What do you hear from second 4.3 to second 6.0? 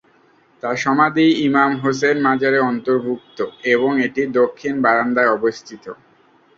দক্ষিণ বারান্দায় অবস্থিত।